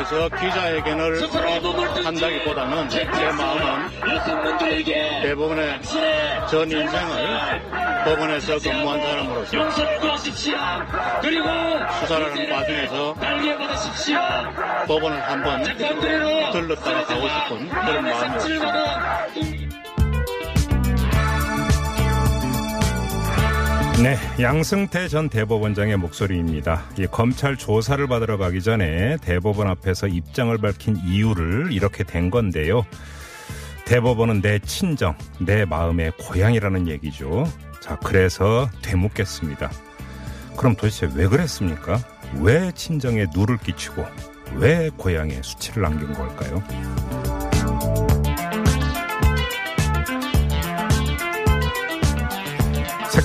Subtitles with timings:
[0.00, 1.20] 대법원에서 기자회견을
[2.04, 3.90] 한다기보다는 제 마음은
[5.22, 5.80] 대법원의
[6.50, 7.60] 전 인생을
[8.04, 9.70] 법원에서 근무한 사람으로서
[12.00, 13.14] 수사를 하는 과정에서.
[14.86, 19.69] 법원을 한번 들렀다가 가고 싶은 그런 질문
[24.02, 26.84] 네, 양승태 전 대법원장의 목소리입니다.
[26.98, 32.86] 이 검찰 조사를 받으러 가기 전에 대법원 앞에서 입장을 밝힌 이유를 이렇게 된 건데요.
[33.84, 37.46] 대법원은 내 친정, 내 마음의 고향이라는 얘기죠.
[37.82, 39.70] 자, 그래서 되묻겠습니다.
[40.56, 41.98] 그럼 도대체 왜 그랬습니까?
[42.40, 44.02] 왜 친정에 누를 끼치고
[44.54, 46.62] 왜 고향에 수치를 남긴 걸까요?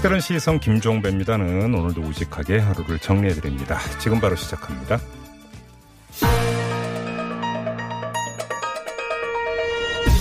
[0.06, 3.80] 색다른 시선 김종배입니다는 오늘도 우직하게 하루를 정리해드립니다.
[4.00, 5.00] 지금 바로 시작합니다.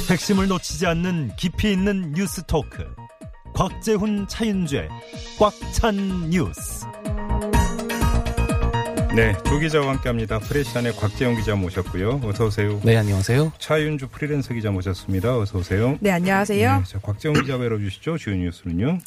[0.09, 2.83] 핵심을 놓치지 않는 깊이 있는 뉴스 토크.
[3.53, 4.89] 곽재훈 차윤죄
[5.39, 6.87] 꽉찬 뉴스.
[9.15, 10.41] 네, 두 기자와 함께합니다.
[10.41, 12.21] 프레시안의 곽재용 기자 모셨고요.
[12.25, 12.81] 어서 오세요.
[12.83, 13.53] 네, 안녕하세요.
[13.61, 15.39] 차윤주 프리랜서 기자 모셨습니다.
[15.39, 15.97] 어서 오세요.
[16.01, 16.79] 네, 안녕하세요.
[16.79, 18.19] 네, 자, 곽재용 기자가 열어주시죠.
[18.19, 18.99] 주요 뉴스는요.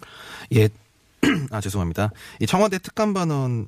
[0.55, 0.69] 예,
[1.51, 2.11] 아 죄송합니다.
[2.39, 3.67] 이 청와대 특감반원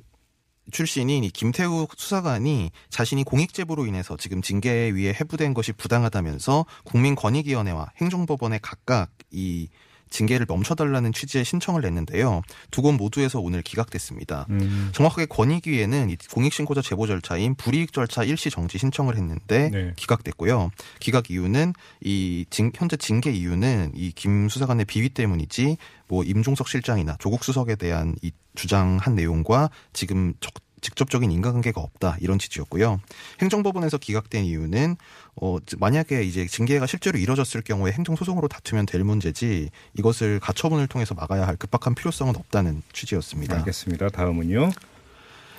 [0.72, 8.60] 출신인 이 김태우 수사관이 자신이 공익 제보로 인해서 지금 징계위에 해부된 것이 부당하다면서 국민권익위원회와 행정법원에
[8.62, 9.68] 각각 이
[10.10, 12.42] 징계를 멈춰달라는 취지의 신청을 냈는데요.
[12.70, 14.46] 두 곳 모두에서 오늘 기각됐습니다.
[14.50, 19.92] 음, 정확하게 권익위에는 이 공익신고자 제보 절차인 불이익 절차 일시 정지 신청을 했는데 네.
[19.96, 20.70] 기각됐고요.
[20.98, 21.72] 기각 이유는
[22.02, 25.76] 이 징- 현재 징계 이유는 이 김 수사관의 비위 때문이지
[26.08, 32.38] 뭐 임종석 실장이나 조국 수석에 대한 이 주장한 내용과 지금 적- 직접적인 인과관계가 없다 이런
[32.38, 33.00] 취지였고요.
[33.40, 34.96] 행정법원에서 기각된 이유는
[35.40, 41.46] 어 만약에 이제 징계가 실제로 이뤄졌을 경우에 행정소송으로 다투면 될 문제지 이것을 가처분을 통해서 막아야
[41.46, 43.56] 할 급박한 필요성은 없다는 취지였습니다.
[43.56, 44.08] 알겠습니다.
[44.08, 44.70] 다음은요.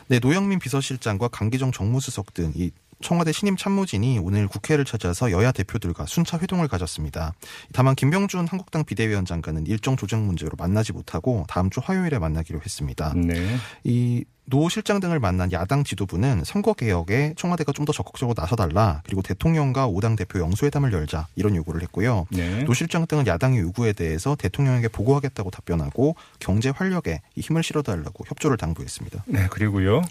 [0.07, 2.71] 네, 노영민 비서실장과 강기정 정무수석 등 이
[3.01, 7.33] 청와대 신임 참모진이 오늘 국회를 찾아서 여야 대표들과 순차 회동을 가졌습니다.
[7.73, 13.13] 다만 김병준 한국당 비대위원장과는 일정 조정 문제로 만나지 못하고 다음 주 화요일에 만나기로 했습니다.
[13.15, 13.57] 네.
[13.83, 19.87] 이노 실장 등을 만난 야당 지도부는 선거 개혁에 청와대가 좀 더 적극적으로 나서달라 그리고 대통령과
[19.87, 22.27] 오당 대표 영수회담을 열자 이런 요구를 했고요.
[22.29, 22.63] 네.
[22.63, 28.57] 노 실장 등은 야당의 요구에 대해서 대통령에게 보고하겠다고 답변하고 경제 활력에 이 힘을 실어달라고 협조를
[28.57, 29.23] 당부했습니다.
[29.25, 30.03] 네, 그리고요.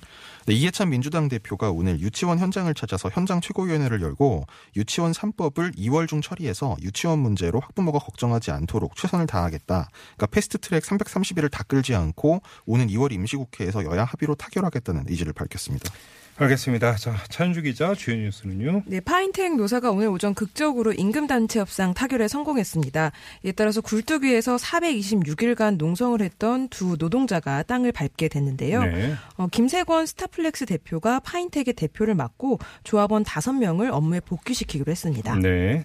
[0.47, 6.23] 네, 이해찬 민주당 대표가 오늘 유치원 현장을 찾아서 현장 최고위원회를 열고 유치원 3법을 2월 중
[6.23, 9.91] 처리해서 유치원 문제로 학부모가 걱정하지 않도록 최선을 다하겠다.
[10.17, 15.91] 그러니까 패스트트랙 330일을 다 끌지 않고 오는 2월 임시국회에서 여야 합의로 타결하겠다는 의지를 밝혔습니다.
[16.41, 16.97] 알겠습니다.
[16.97, 18.85] 자, 차윤주 기자 주요 뉴스는요.
[18.87, 23.13] 네, 파인텍 노사가 오늘 오전 극적으로 임금 단체 협상 타결에 성공했습니다.
[23.45, 28.85] 이에 따라서 굴뚝위에서 426일간 농성을 했던 두 노동자가 땅을 밟게 됐는데요.
[28.85, 29.15] 네.
[29.37, 35.37] 어, 김세권 스타플렉스 대표가 파인텍의 대표를 맡고 조합원 5명을 업무에 복귀시키기로 했습니다.
[35.37, 35.85] 네.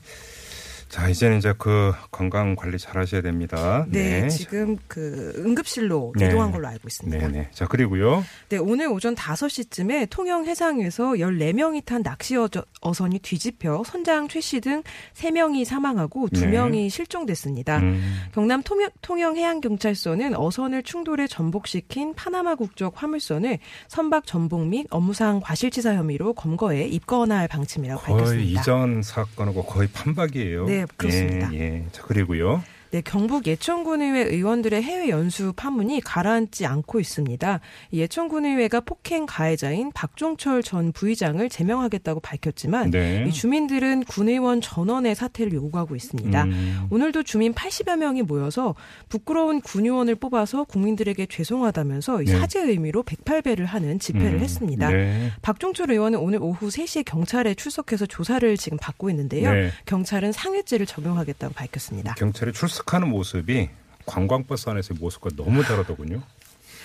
[0.96, 3.86] 자, 이제는 이제 그 건강 관리 잘 하셔야 됩니다.
[3.90, 6.28] 네, 지금 그 응급실로 네.
[6.28, 7.28] 이동한 걸로 알고 있습니다.
[7.28, 7.50] 네, 네.
[7.52, 8.24] 자, 그리고요.
[8.48, 12.38] 네, 오늘 오전 5시쯤에 통영 해상에서 14명이 탄 낚시
[12.80, 14.84] 어선이 뒤집혀 선장 최 씨 등
[15.16, 16.40] 3명이 사망하고 네.
[16.40, 17.80] 2명이 실종됐습니다.
[17.80, 25.42] 음, 경남 통영, 통영 해양경찰서는 어선을 충돌해 전복시킨 파나마 국적 화물선을 선박 전복 및 업무상
[25.42, 28.62] 과실치사 혐의로 검거해 입건할 방침이라고 거의 밝혔습니다.
[28.62, 30.66] 이전 사건하고 거의 판박이에요.
[30.68, 31.54] 네, 그렇습니다.
[31.54, 31.86] 예, 예.
[31.92, 32.64] 자, 그리고요.
[32.96, 37.60] 네, 경북 예천군의회 의원들의 해외 연수 파문이 가라앉지 않고 있습니다.
[37.92, 43.26] 이 예천군의회가 폭행 가해자인 박종철 전 부의장을 제명하겠다고 밝혔지만 네.
[43.28, 46.44] 이 주민들은 군의원 전원의 사퇴를 요구하고 있습니다.
[46.46, 48.76] 음, 오늘도 주민 80여 명이 모여서
[49.10, 52.40] 부끄러운 군의원을 뽑아서 국민들에게 죄송하다면서 이 네.
[52.40, 54.90] 사죄 의미로 108배를 하는 집회를 음, 했습니다.
[54.90, 55.34] 네.
[55.42, 59.52] 박종철 의원은 오늘 오후 3시에 경찰에 출석해서 조사를 지금 받고 있는데요.
[59.52, 59.72] 네.
[59.86, 62.14] 경찰은 상해죄를 적용하겠다고 밝혔습니다.
[62.14, 63.70] 경찰이 출석 하는 모습이
[64.06, 66.22] 관광버스 안에서의 모습과 너무 다르더군요.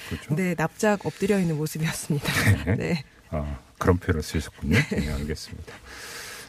[0.08, 0.34] 그렇죠.
[0.34, 2.74] 네, 납작 엎드려 있는 모습이었습니다.
[2.76, 3.04] 네.
[3.30, 4.76] 아, 그런 표현을 쓰셨군요.
[4.76, 5.72] 네, 알겠습니다.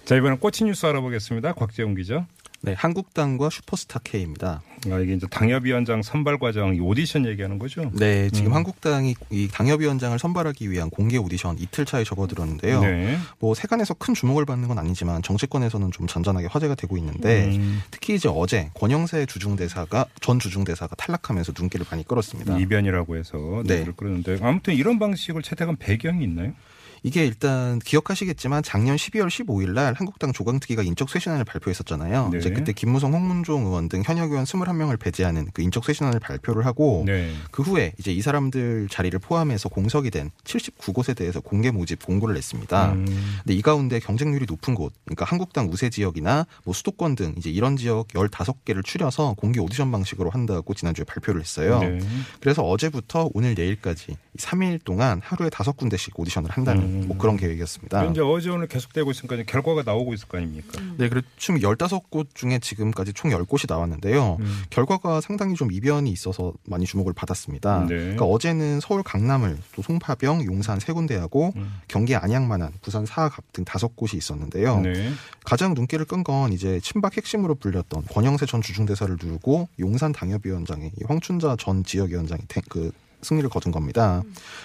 [0.06, 1.54] 자, 이번엔 꼬치 뉴스 알아보겠습니다.
[1.54, 2.26] 곽재웅 기자.
[2.64, 4.62] 네, 한국당과 슈퍼스타 K입니다.
[4.92, 7.92] 아, 이게 이제 당협위원장 선발 과정, 이 오디션 얘기하는 거죠?
[7.94, 8.56] 네, 지금 음.
[8.56, 12.82] 한국당이 이 당협위원장을 선발하기 위한 공개 오디션 이틀 차에 접어들었는데요.
[12.82, 13.18] 네.
[13.40, 17.82] 뭐 세간에서 큰 주목을 받는 건 아니지만 정치권에서는 좀 잔잔하게 화제가 되고 있는데 음.
[17.90, 22.60] 특히 이제 어제 권영세 주중대사가 전 주중대사가 탈락하면서 눈길을 많이 끌었습니다.
[22.60, 23.76] 이변이라고 해서 네.
[23.76, 26.54] 얘기를 끌었는데 아무튼 이런 방식을 채택한 배경이 있나요?
[27.04, 32.30] 이게 일단 기억하시겠지만 작년 12월 15일 날 한국당 조강특위가 인적 쇄신안을 발표했었잖아요.
[32.32, 32.38] 네.
[32.38, 37.04] 이제 그때 김무성, 홍문종 의원 등 현역 의원 21명을 배제하는 그 인적 쇄신안을 발표를 하고
[37.08, 37.34] 네.
[37.50, 42.92] 그 후에 이제 이 사람들 자리를 포함해서 공석이 된 79곳에 대해서 공개 모집 공고를 냈습니다.
[42.94, 43.06] 음.
[43.44, 47.78] 근데 이 가운데 경쟁률이 높은 곳, 그러니까 한국당 우세 지역이나 뭐 수도권 등 이제 이런
[47.78, 51.80] 지역 15개를 추려서 공개 오디션 방식으로 한다고 지난주에 발표를 했어요.
[51.80, 52.00] 네.
[52.40, 57.08] 그래서 어제부터 오늘 내일까지 3일 동안 하루에 다섯 군데씩 오디션을 한다는 음.
[57.08, 58.06] 뭐 그런 계획이었습니다.
[58.06, 60.82] 이제 어제 오늘 계속되고 있으니까 결과가 나오고 있을 거 아닙니까?
[60.98, 64.38] 네, 그리고 총 15곳 중에 지금까지 총 10곳이 나왔는데요.
[64.40, 64.64] 음.
[64.70, 67.86] 결과가 상당히 좀 이변이 있어서 많이 주목을 받았습니다.
[67.88, 67.96] 네.
[67.96, 71.80] 그러니까 어제는 서울 강남을 또 송파병, 용산 세 군데하고 음.
[71.88, 74.80] 경기 안양만한, 부산 사갑 등 다섯 곳이 있었는데요.
[74.82, 75.12] 네.
[75.44, 81.04] 가장 눈길을 끈 건 이제 친박 핵심으로 불렸던 권영세 전 주중대사를 누르고 용산 당협위원장의 이
[81.08, 82.92] 황춘자 전 지역위원장이 태- 그
[83.22, 84.24] 승리를 거둔 겁니다.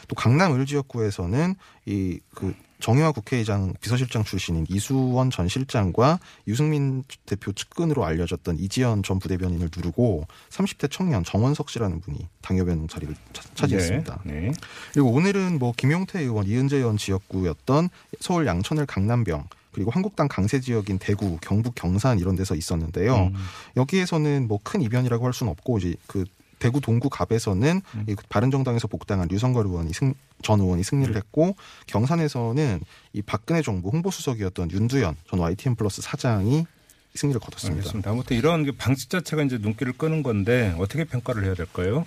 [0.08, 1.54] 또 강남 을 지역구에서는
[1.86, 9.18] 이 그 정의화 국회의장 비서실장 출신인 이수원 전 실장과 유승민 대표 측근으로 알려졌던 이지연 전
[9.18, 14.20] 부대변인을 누르고 30대 청년 정원석 씨라는 분이 당협위원 자리를 차, 차지했습니다.
[14.24, 14.32] 네.
[14.32, 14.52] 네.
[14.92, 17.88] 그리고 오늘은 뭐 김용태 의원, 이은재 의원 지역구였던
[18.20, 23.26] 서울 양천을 강남병 그리고 한국당 강세 지역인 대구, 경북 경산 이런 데서 있었는데요.
[23.26, 23.34] 음.
[23.76, 26.24] 여기에서는 뭐 큰 이변이라고 할 수는 없고 이제 그
[26.58, 28.04] 대구 동구 갑에서는 음.
[28.08, 31.16] 이 바른정당에서 복당한 류성걸 의원이 승, 전 의원이 승리를 음.
[31.16, 31.56] 했고
[31.86, 32.80] 경산에서는
[33.12, 36.66] 이 박근혜 정부 홍보수석이었던 윤두현 전 YTN 플러스 사장이
[37.16, 37.78] 승리를 거뒀습니다.
[37.80, 38.10] 알겠습니다.
[38.10, 42.04] 아무튼 이런 그 방식 자체가 이제 눈길을 끄는 건데 어떻게 평가를 해야 될까요?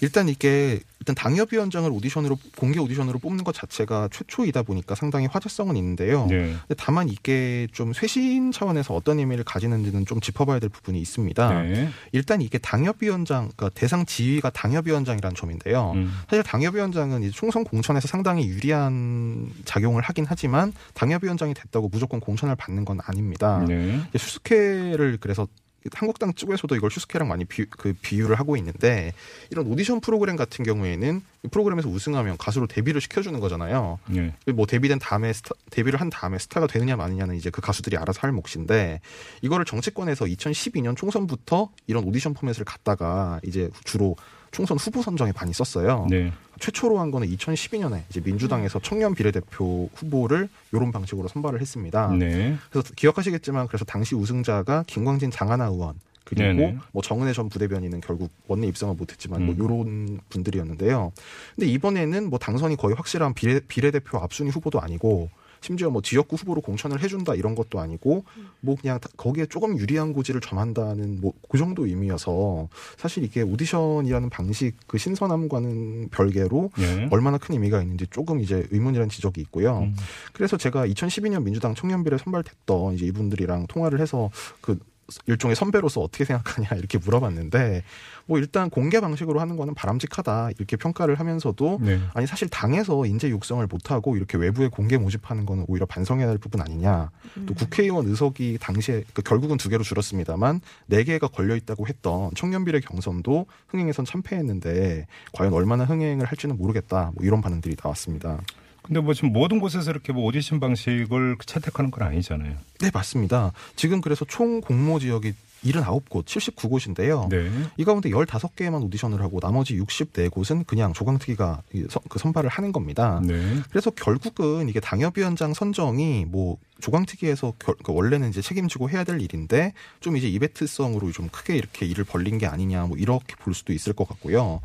[0.00, 6.26] 일단 이게 일단 당협위원장을 오디션으로 공개 오디션으로 뽑는 것 자체가 최초이다 보니까 상당히 화제성은 있는데요.
[6.26, 6.54] 네.
[6.76, 11.62] 다만 이게 좀 쇄신 차원에서 어떤 의미를 가지는지는 좀 짚어봐야 될 부분이 있습니다.
[11.62, 11.88] 네.
[12.12, 15.92] 일단 이게 당협위원장, 그러니까 대상 지위가 당협위원장이라는 점인데요.
[15.94, 16.12] 음.
[16.28, 22.84] 사실 당협위원장은 이제 총선 공천에서 상당히 유리한 작용을 하긴 하지만 당협위원장이 됐다고 무조건 공천을 받는
[22.84, 23.64] 건 아닙니다.
[23.66, 24.02] 네.
[24.44, 25.46] 슈스케를 그래서
[25.94, 29.14] 한국당 측에서도 이걸 슈스케랑 많이 비, 그 비유를 하고 있는데
[29.50, 33.98] 이런 오디션 프로그램 같은 경우에는 이 프로그램에서 우승하면 가수로 데뷔를 시켜주는 거잖아요.
[34.06, 34.34] 네.
[34.52, 38.32] 뭐 데뷔된 다음에 스타, 데뷔를 한 다음에 스타가 되느냐 마느냐는 이제 그 가수들이 알아서 할
[38.32, 39.00] 몫인데
[39.40, 44.16] 이거를 정치권에서 2012년 총선부터 이런 오디션 포맷을 갖다가 이제 주로
[44.50, 46.06] 총선 후보 선정에 많이 썼어요.
[46.10, 46.32] 네.
[46.58, 52.12] 최초로 한 거는 2012년에 이제 민주당에서 청년 비례대표 후보를 이런 방식으로 선발을 했습니다.
[52.12, 52.56] 네.
[52.70, 55.94] 그래서 기억하시겠지만 그래서 당시 우승자가 김광진 장하나 의원
[56.24, 56.78] 그리고 네네.
[56.92, 59.46] 뭐 정은혜 전 부대변인은 결국 원내 입성은 못했지만 음.
[59.46, 61.12] 뭐 이런 분들이었는데요.
[61.56, 66.60] 근데 이번에는 뭐 당선이 거의 확실한 비례, 비례대표 앞순위 후보도 아니고 심지어 뭐 지역구 후보로
[66.62, 68.24] 공천을 해준다 이런 것도 아니고
[68.60, 74.30] 뭐 그냥 다- 거기에 조금 유리한 고지를 점한다는 뭐 그 정도 의미여서 사실 이게 오디션이라는
[74.30, 77.08] 방식 그 신선함과는 별개로 네.
[77.10, 79.80] 얼마나 큰 의미가 있는지 조금 이제 의문이라는 지적이 있고요.
[79.80, 79.96] 음.
[80.32, 84.30] 그래서 제가 2012년 민주당 청년비례 선발됐던 이제 이분들이랑 통화를 해서
[84.60, 84.78] 그
[85.26, 87.82] 일종의 선배로서 어떻게 생각하냐 이렇게 물어봤는데
[88.26, 92.00] 뭐 일단 공개 방식으로 하는 거는 바람직하다 이렇게 평가를 하면서도 네.
[92.14, 96.60] 아니 사실 당에서 인재 육성을 못하고 이렇게 외부에 공개 모집하는 거는 오히려 반성해야 할 부분
[96.60, 97.10] 아니냐
[97.46, 102.80] 또 국회의원 의석이 당시에 그 결국은 두 개로 줄었습니다만 네 개가 걸려 있다고 했던 청년비례
[102.80, 108.40] 경선도 흥행에선 참패했는데 과연 얼마나 흥행을 할지는 모르겠다 뭐 이런 반응들이 나왔습니다.
[108.82, 112.56] 근데 뭐 지금 모든 곳에서 이렇게 뭐 오디션 방식을 채택하는 건 아니잖아요.
[112.80, 113.52] 네, 맞습니다.
[113.76, 115.32] 지금 그래서 총 공모 지역이
[115.62, 117.28] 79곳, 79곳인데요.
[117.28, 117.50] 네.
[117.76, 123.20] 이 가운데 15개만 오디션을 하고 나머지 64곳은 그냥 조강특위가 선- 그 선발을 하는 겁니다.
[123.22, 123.56] 네.
[123.68, 129.74] 그래서 결국은 이게 당협위원장 선정이 뭐 조강특위에서 결- 그 원래는 이제 책임지고 해야 될 일인데
[130.00, 133.92] 좀 이제 이벤트성으로 좀 크게 이렇게 일을 벌린 게 아니냐 뭐 이렇게 볼 수도 있을
[133.92, 134.62] 것 같고요.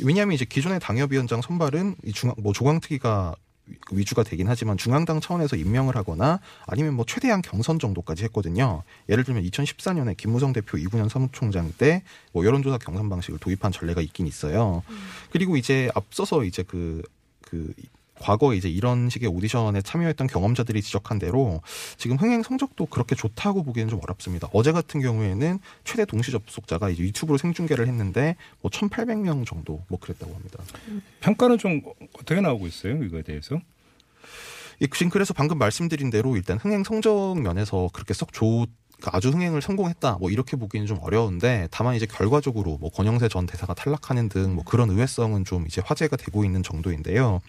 [0.00, 3.34] 왜냐하면 이제 기존의 당협위원장 선발은 이 중앙 뭐 조강특위가
[3.90, 8.82] 위주가 되긴 하지만 중앙당 차원에서 임명을 하거나 아니면 뭐 최대한 경선 정도까지 했거든요.
[9.08, 14.26] 예를 들면 2014년에 김무성 대표 이군현 사무총장 때 뭐 여론조사 경선 방식을 도입한 전례가 있긴
[14.26, 14.82] 있어요.
[15.30, 17.02] 그리고 이제 앞서서 이제 그,
[17.40, 17.72] 그
[18.20, 21.60] 과거에 이제 이런 식의 오디션에 참여했던 경험자들이 지적한 대로
[21.96, 24.48] 지금 흥행 성적도 그렇게 좋다고 보기에는 좀 어렵습니다.
[24.52, 30.34] 어제 같은 경우에는 최대 동시 접속자가 이제 유튜브로 생중계를 했는데 뭐 1,800명 정도 뭐 그랬다고
[30.34, 30.62] 합니다.
[31.20, 31.82] 평가는 좀
[32.18, 33.02] 어떻게 나오고 있어요?
[33.02, 33.60] 이거에 대해서?
[34.80, 38.66] 이 지금 그래서 방금 말씀드린 대로 일단 흥행 성적 면에서 그렇게 썩 좋,
[39.04, 43.74] 아주 흥행을 성공했다 뭐 이렇게 보기는 좀 어려운데 다만 이제 결과적으로 뭐 권영세 전 대사가
[43.74, 47.40] 탈락하는 등 뭐 그런 의외성은 좀 이제 화제가 되고 있는 정도인데요.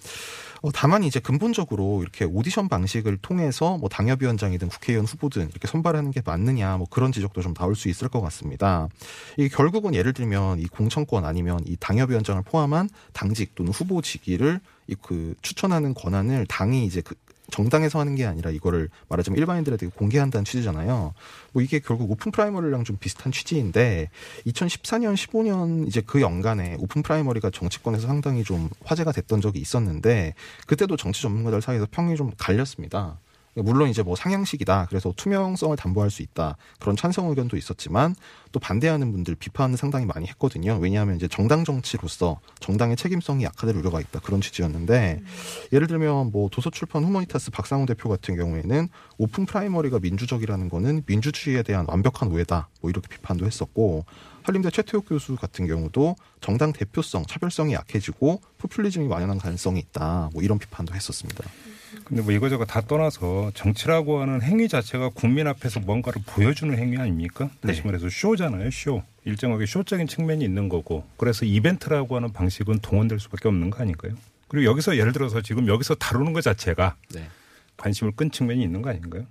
[0.62, 6.22] 어, 다만 이제 근본적으로 이렇게 오디션 방식을 통해서 뭐 당협위원장이든 국회의원 후보든 이렇게 선발하는 게
[6.26, 8.90] 맞느냐 뭐 그런 지적도 좀 나올 수 있을 것 같습니다.
[9.38, 14.96] 이게 결국은 예를 들면 이 공천권 아니면 이 당협위원장을 포함한 당직 또는 후보 직위를 이
[15.02, 17.14] 그 추천하는 권한을 당이 이제 그
[17.52, 21.14] 정당에서 하는 게 아니라 이거를 말하자면 일반인들에게 공개한다는 취지잖아요.
[21.54, 24.10] 뭐 이게 결국 오픈 프라이머리랑 좀 비슷한 취지인데
[24.46, 30.34] 2014년, 15년 이제 그 연간에 오픈 프라이머리가 정치권에서 상당히 좀 화제가 됐던 적이 있었는데
[30.66, 33.20] 그때도 정치 전문가들 사이에서 평이 좀 갈렸습니다.
[33.64, 34.88] 물론 이제 뭐 상향식이다.
[34.90, 36.58] 그래서 투명성을 담보할 수 있다.
[36.80, 38.16] 그런 찬성 의견도 있었지만
[38.52, 40.78] 또 반대하는 분들 비판을 상당히 많이 했거든요.
[40.80, 44.20] 왜냐하면 이제 정당 정치로서 정당의 책임성이 약화될 우려가 있다.
[44.20, 45.22] 그런 취지였는데
[45.74, 51.86] 예를 들면 뭐 도서출판 후마니타스 박상훈 대표 같은 경우에는 오픈 프라이머리가 민주적이라는 거는 민주주의에 대한
[51.88, 52.70] 완벽한 오해다.
[52.82, 54.06] 뭐 이렇게 비판도 했었고
[54.44, 60.30] 한림대 최태욱 교수 같은 경우도 정당 대표성, 차별성이 약해지고 포퓰리즘이 만연할 가능성이 있다.
[60.32, 61.44] 뭐 이런 비판도 했었습니다.
[62.08, 67.50] 근데 뭐 이거저거 다 떠나서 정치라고 하는 행위 자체가 국민 앞에서 뭔가를 보여주는 행위 아닙니까?
[67.60, 69.04] 다시 말해서 쇼잖아요, 쇼.
[69.26, 71.04] 일정하게 쇼적인 측면이 있는 거고.
[71.18, 74.14] 그래서 이벤트라고 하는 방식은 동원될 수밖에 없는 거 아닌가요?
[74.48, 77.28] 그리고 여기서 예를 들어서 지금 여기서 다루는 것 자체가 네.
[77.76, 79.26] 관심을 끈 측면이 있는 거 아닌가요?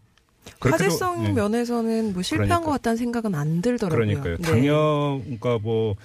[0.61, 1.33] 화제성 네.
[1.33, 2.67] 면에서는 뭐 실패한 그러니까.
[2.67, 4.07] 것 같다는 생각은 안 들더라고요.
[4.07, 4.37] 그러니까요.
[4.37, 4.43] 네.
[4.43, 5.97] 당연, 그러니까 뭐,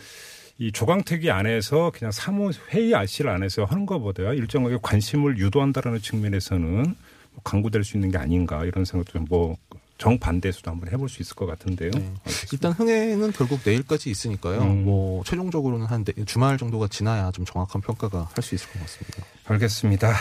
[0.61, 7.41] 이 조강택이 안에서 그냥 사무 회의 아실 안에서 하는 것보다 일정하게 관심을 유도한다라는 측면에서는 뭐
[7.43, 9.57] 강구될 수 있는 게 아닌가 이런 생각도 좀뭐
[9.97, 11.89] 정반대에서도 한번 해볼 수 있을 것 같은데요.
[11.89, 12.13] 네.
[12.53, 14.61] 일단 흥행은 결국 내일까지 있으니까요.
[14.61, 14.85] 음.
[14.85, 19.23] 뭐 최종적으로는 한 네- 주말 정도가 지나야 좀 정확한 평가가 할 수 있을 것 같습니다.
[19.45, 20.13] 알겠습니다.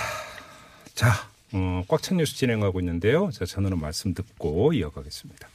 [0.94, 1.12] 자,
[1.52, 3.30] 어, 꽉찬 뉴스 진행하고 있는데요.
[3.30, 5.48] 자, 저는 말씀 듣고 이어가겠습니다.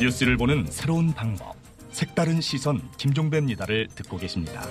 [0.00, 1.54] 뉴스를 보는 새로운 방법.
[1.92, 4.62] 색다른 시선 김종배입니다를 듣고 계십니다.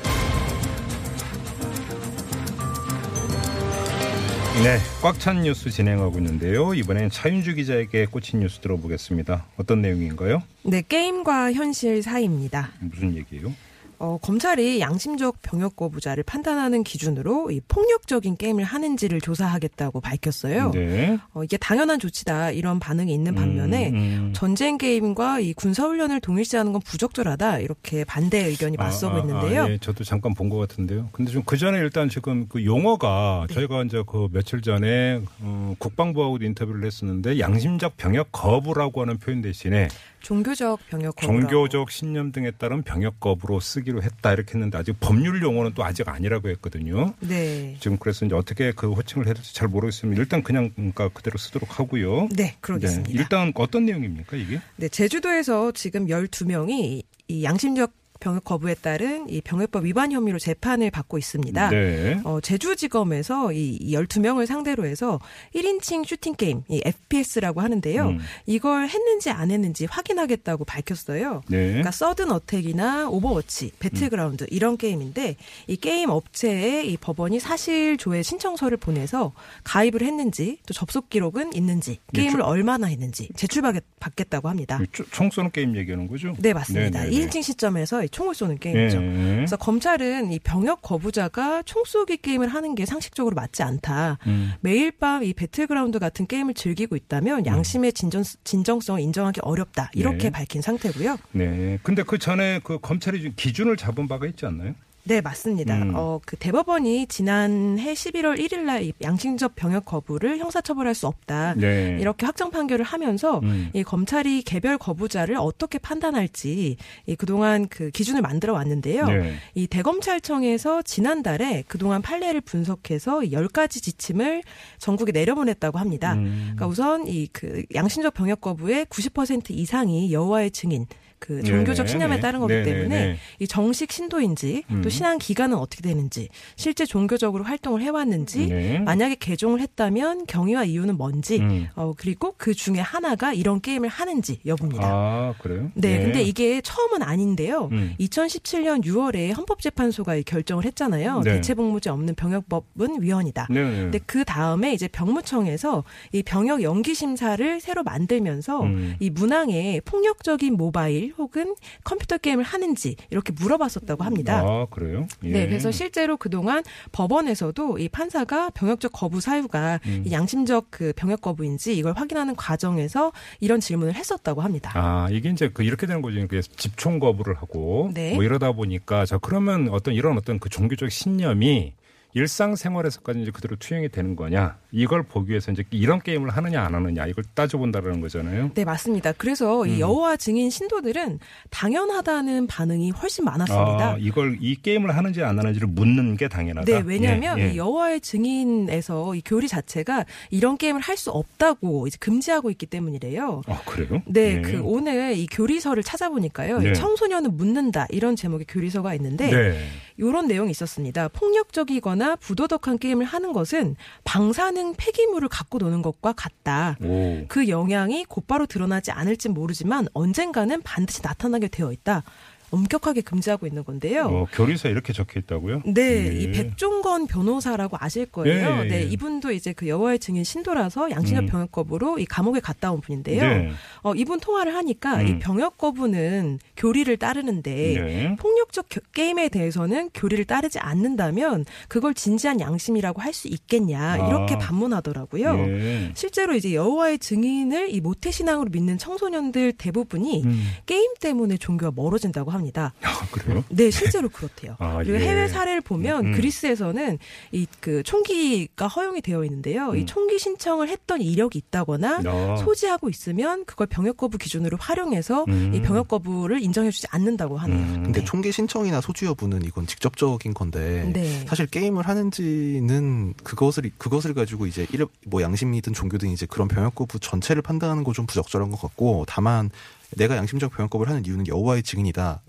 [4.64, 6.74] 네, 꽉 찬 뉴스 진행하고 있는데요.
[6.74, 9.46] 이번엔 차윤주 기자에게 꽂힌 뉴스 들어보겠습니다.
[9.58, 10.42] 어떤 내용인가요?
[10.64, 12.72] 네, 게임과 현실 사이입니다.
[12.80, 13.54] 무슨 얘기예요?
[14.00, 20.72] 어, 검찰이 양심적 병역 거부자를 판단하는 기준으로 이 폭력적인 게임을 하는지를 조사하겠다고 밝혔어요.
[20.72, 21.18] 네.
[21.34, 24.34] 어, 이게 당연한 조치다 이런 반응이 있는 반면에 음, 음.
[24.34, 29.64] 전쟁 게임과 이 군사 훈련을 동일시하는 건 부적절하다 이렇게 반대 의견이 맞서고 아, 아, 있는데요.
[29.64, 31.10] 아, 예, 저도 잠깐 본 것 같은데요.
[31.12, 33.54] 근데 좀 그 전에 일단 지금 그 용어가 네.
[33.54, 39.88] 저희가 이제 그 며칠 전에 어, 국방부하고도 인터뷰를 했었는데 양심적 병역 거부라고 하는 표현 대신에
[40.22, 45.42] 종교적 병역 거부 종교적 신념 등에 따른 병역 거부로 쓰기로 했다 이렇게 했는데 아직 법률
[45.42, 47.14] 용어는 또 아직 아니라고 했거든요.
[47.20, 47.76] 네.
[47.80, 50.22] 지금 그래서 이제 어떻게 그 호칭을 해야 될지 잘 모르겠습니다.
[50.22, 52.30] 일단 그냥 그러니까 그대로 쓰도록 하고요.
[52.36, 53.12] 네, 그러겠습니다.
[53.14, 54.62] 일단 어떤 내용입니까 이게?
[54.76, 61.18] 네, 제주도에서 지금 12명이 이 양심적 병역 거부에 따른 이 병역법 위반 혐의로 재판을 받고
[61.18, 61.70] 있습니다.
[61.70, 62.20] 네.
[62.26, 65.20] 어, 제주지검에서 이, 이 12명을 상대로 해서
[65.56, 68.08] 1인칭 슈팅 게임, 이 FPS라고 하는데요.
[68.10, 68.20] 음.
[68.46, 71.42] 이걸 했는지 안 했는지 확인하겠다고 밝혔어요.
[71.48, 71.68] 네.
[71.68, 78.78] 그러니까 Sudden Attack이나 Overwatch, Battlegrounds 이런 게임인데 이 게임 업체에 이 법원이 사실 조회 신청서를
[78.78, 79.32] 보내서
[79.64, 84.80] 가입을 했는지 또 접속 기록은 있는지 예, 게임을 저- 얼마나 했는지 제출받겠다고 합니다.
[84.92, 86.34] 초- 총 쏘는 게임 얘기하는 거죠?
[86.40, 87.04] 네, 맞습니다.
[87.04, 87.26] 네, 네, 네.
[87.28, 89.00] 1인칭 시점에서 이 총을 쏘는 게임이죠.
[89.00, 89.36] 네.
[89.36, 94.18] 그래서 검찰은 이 병역 거부자가 총 쏘기 게임을 하는 게 상식적으로 맞지 않다.
[94.28, 94.54] 음.
[94.62, 99.92] 매일 밤 이 Battlegrounds 같은 게임을 즐기고 있다면 양심의 진정, 진정성을 인정하기 어렵다.
[99.94, 100.30] 이렇게 네.
[100.30, 101.18] 밝힌 상태고요.
[101.34, 101.78] 네.
[101.84, 104.76] 근데 그 전에 그 검찰이 좀 기준을 잡은 바가 있지 않나요?
[105.10, 105.76] 네, 맞습니다.
[105.76, 105.94] 음.
[105.96, 111.56] 어, 그 대법원이 지난해 11월 1일 날이 양심적 병역 거부를 형사처벌할 수 없다.
[111.56, 111.98] 네.
[112.00, 113.72] 이렇게 확정 판결을 하면서 음.
[113.74, 119.08] 이 검찰이 개별 거부자를 어떻게 판단할지 이 그동안 그 기준을 만들어 왔는데요.
[119.08, 119.34] 네.
[119.56, 124.44] 이 대검찰청에서 지난달에 그동안 판례를 분석해서 10가지 지침을
[124.78, 126.14] 전국에 내려보냈다고 합니다.
[126.14, 126.54] 음.
[126.56, 130.86] 그러니까 우선 이 그 양심적 병역 거부의 90% 이상이 여호와의 증인
[131.20, 131.88] 그 종교적 네네.
[131.88, 132.74] 신념에 따른 거기 네네네.
[132.74, 134.82] 때문에 이 정식 신도인지 음.
[134.82, 138.80] 또 신앙 기간은 어떻게 되는지 실제 종교적으로 활동을 해왔는지 네.
[138.80, 141.68] 만약에 개종을 했다면 경위와 이유는 뭔지 음.
[141.76, 144.88] 어 그리고 그 중에 하나가 이런 게임을 하는지 여부입니다.
[144.88, 145.72] 아, 그래요?
[145.76, 146.04] 네, 예.
[146.04, 147.70] 근데 이게 처음은 아닌데요.
[147.72, 147.94] 음.
[148.00, 151.22] 2017년 6월에 헌법재판소가 이 결정을 했잖아요.
[151.24, 151.34] 네.
[151.34, 153.48] 대체복무제 없는 병역법은 위헌이다.
[153.50, 153.78] 네, 네.
[153.82, 155.84] 근데 그 다음에 이제 병무청에서
[156.14, 158.96] 이 병역 연기 심사를 새로 만들면서 음.
[159.00, 164.40] 이 문항에 폭력적인 모바일 혹은 컴퓨터 게임을 하는지 이렇게 물어봤었다고 합니다.
[164.40, 165.08] 아, 그래요?
[165.24, 165.32] 예.
[165.32, 170.04] 네, 그래서 실제로 그동안 법원에서도 이 판사가 병역적 거부 사유가 음.
[170.06, 174.72] 이 양심적 그 병역 거부인지 이걸 확인하는 과정에서 이런 질문을 했었다고 합니다.
[174.76, 176.26] 아, 이게 이제 그 이렇게 되는 거죠.
[176.28, 178.16] 그 집총 거부를 하고 네.
[178.16, 181.74] 뭐 이러다 보니까 자, 그러면 어떤 이런 어떤 그 종교적 신념이
[182.14, 187.06] 일상생활에서까지 이제 그대로 투영이 되는 거냐 이걸 보기 위해서 이제 이런 게임을 하느냐 안 하느냐
[187.08, 188.52] 이걸 따져본다라는 거잖아요.
[188.54, 189.12] 네, 맞습니다.
[189.14, 189.70] 그래서 음.
[189.70, 193.92] 이 여호와 증인 신도들은 당연하다는 반응이 훨씬 많았습니다.
[193.94, 196.66] 아, 이걸 이 게임을 하는지 안 하는지를 묻는 게 당연하다.
[196.72, 197.54] 네, 왜냐하면 예, 예.
[197.54, 203.42] 이 여호와의 증인에서 이 교리 자체가 이런 게임을 할 수 없다고 이제 금지하고 있기 때문이래요.
[203.48, 204.02] 아, 그래요?
[204.06, 204.42] 네, 예.
[204.42, 206.60] 그 오늘 이 교리서를 찾아보니까요.
[206.60, 206.72] 네.
[206.72, 209.66] 이 청소년은 묻는다 이런 제목의 교리서가 있는데 네.
[210.00, 211.10] 이런 내용이 있었습니다.
[211.10, 213.76] 폭력적이거나 부도덕한 게임을 하는 것은
[214.06, 216.78] 방사능 폐기물을 갖고 노는 것과 같다.
[216.82, 217.26] 오.
[217.28, 222.04] 그 영향이 곧바로 드러나지 않을진 모르지만 언젠가는 반드시 나타나게 되어 있다.
[222.52, 224.06] 엄격하게 금지하고 있는 건데요.
[224.06, 225.64] 어, 교리서에 이렇게 적혀 있다고요?
[225.66, 226.20] 네, 예.
[226.22, 228.36] 이 백종건 변호사라고 아실 거예요.
[228.36, 228.84] 예, 예, 네, 예.
[228.84, 231.28] 이분도 이제 그 여호와의 증인 신도라서 양심적 음.
[231.28, 233.22] 병역 거부로 이 감옥에 갔다 온 분인데요.
[233.22, 233.52] 네.
[233.84, 235.08] 어, 이분 통화를 하니까 음.
[235.08, 238.16] 이 병역 거부는 교리를 따르는데 네.
[238.20, 244.38] 폭력적 겨- 게임에 대해서는 교리를 따르지 않는다면 그걸 진지한 양심이라고 할 수 있겠냐 이렇게 아.
[244.38, 245.36] 반문하더라고요.
[245.50, 245.92] 예.
[245.96, 250.48] 실제로 이제 여호와의 증인을 이 모태 신앙으로 믿는 청소년들 대부분이 음.
[250.66, 252.74] 게임 때문에 종교가 멀어진다고 합니다.
[252.84, 253.44] 아, 그래요?
[253.50, 254.56] 네, 실제로 그렇대요.
[254.60, 255.00] 아, 그리고 예.
[255.08, 256.12] 해외 사례를 보면 음.
[256.14, 256.98] 그리스에서는
[257.34, 259.76] 이 그 총기가 허용이 되어 있는데요.
[259.76, 259.86] 이 음.
[259.86, 262.36] 총기 신청을 했던 이력이 있다거나 아.
[262.38, 265.52] 소지하고 있으면 그걸 병역 거부 기준으로 활용해서 음.
[265.54, 267.58] 이 병역 거부를 인정해 주지 않는다고 하네요.
[267.60, 267.84] 음.
[267.84, 271.26] 근데 총기 신청이나 소지 여부는 이건 직접적인 건데 네.
[271.28, 277.00] 사실 게임을 하는지는 그것을 그것을 가지고 이제 일- 뭐 양심이든 종교든 이제 그런 병역 거부
[277.00, 279.50] 전체를 판단하는 건좀 부적절한 것 같고 다만
[279.98, 282.24] 내가 양심적 병역 거부를 하는 이유는 여호와의 증인이다.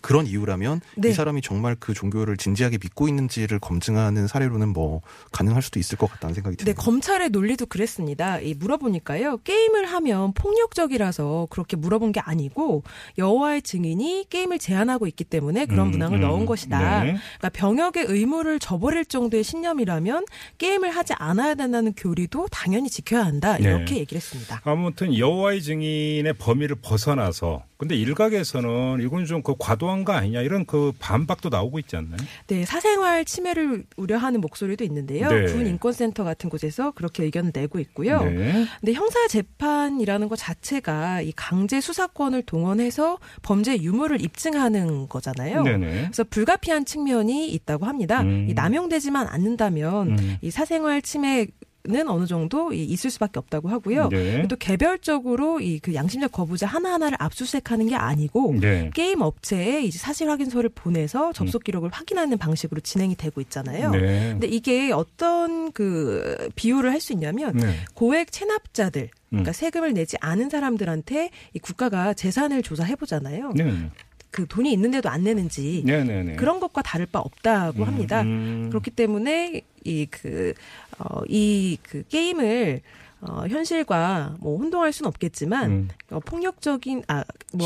[0.00, 1.08] 그런 이유라면 네.
[1.08, 5.00] 이 사람이 정말 그 종교를 진지하게 믿고 있는지를 검증하는 사례로는 뭐
[5.32, 6.82] 가능할 수도 있을 것 같다는 생각이 네, 듭니다.
[6.82, 8.38] 검찰의 논리도 그랬습니다.
[8.38, 9.38] 이 물어보니까요.
[9.38, 12.82] 게임을 하면 폭력적이라서 그렇게 물어본 게 아니고
[13.18, 16.22] 여호와의 증인이 게임을 제한하고 있기 때문에 그런 음, 문항을 음.
[16.22, 17.04] 넣은 것이다.
[17.04, 17.16] 네.
[17.38, 20.26] 그러니까 병역의 의무를 저버릴 정도의 신념이라면
[20.58, 23.56] 게임을 하지 않아야 된다는 교리도 당연히 지켜야 한다.
[23.58, 23.64] 네.
[23.64, 24.60] 이렇게 얘기를 했습니다.
[24.64, 30.92] 아무튼 여호와의 증인의 범위를 벗어나서 근데 일각에서는 이건 좀 그 과도한 거 아니냐 이런 그
[30.98, 32.16] 반박도 나오고 있지 않나요?
[32.48, 35.28] 네, 사생활 침해를 우려하는 목소리도 있는데요.
[35.28, 35.46] 네.
[35.52, 38.24] 군 인권센터 같은 곳에서 그렇게 의견을 내고 있고요.
[38.24, 38.66] 네.
[38.80, 45.62] 근데 형사 재판이라는 것 자체가 이 강제 수사권을 동원해서 범죄 유무를 입증하는 거잖아요.
[45.62, 46.02] 네네.
[46.06, 48.22] 그래서 불가피한 측면이 있다고 합니다.
[48.22, 48.46] 음.
[48.48, 50.36] 이 남용되지만 않는다면 음.
[50.40, 51.46] 이 사생활 침해
[51.86, 54.08] 는 어느 정도 이 있을 수밖에 없다고 하고요.
[54.08, 54.46] 네.
[54.48, 58.90] 또 개별적으로 이 그 양심적 거부자 하나하나를 압수수색하는 게 아니고 네.
[58.92, 63.90] 게임 업체에 이제 사실 확인서를 보내서 접속 기록을 확인하는 방식으로 진행이 되고 있잖아요.
[63.90, 63.92] 음.
[63.92, 64.30] 네.
[64.32, 67.76] 근데 이게 어떤 그 비유를 할 수 있냐면 네.
[67.94, 69.52] 고액 체납자들 그러니까 음.
[69.52, 73.52] 세금을 내지 않은 사람들한테 이 국가가 재산을 조사해 보잖아요.
[73.54, 73.90] 네.
[74.32, 76.02] 그 돈이 있는데도 안 내는지 네.
[76.04, 76.22] 네.
[76.22, 76.36] 네.
[76.36, 78.22] 그런 것과 다를 바 없다고 음, 합니다.
[78.22, 78.66] 음.
[78.70, 80.52] 그렇기 때문에 이그
[80.98, 82.80] 어, 이 그 게임을
[83.28, 85.88] 어, 현실과 뭐 혼동할 수는 없겠지만 음.
[86.10, 87.24] 어, 폭력적인 아뭐